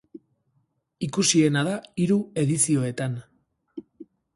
Ikusiena 1.09 1.65
da 1.69 1.75
hiru 2.05 2.19
edizioetan. 2.47 3.23